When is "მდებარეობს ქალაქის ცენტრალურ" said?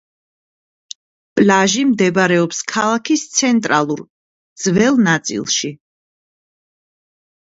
1.89-4.01